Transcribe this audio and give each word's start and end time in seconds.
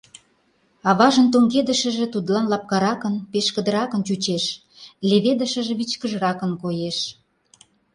Аважын 0.89 1.27
тоҥедышыже 1.33 2.05
тудлан 2.13 2.45
лапкаракын, 2.51 3.15
пешкыдыракын 3.31 4.01
чучеш, 4.07 4.45
леведышыже 5.09 5.73
вичкыжракын 5.79 6.51
коеш. 6.61 6.97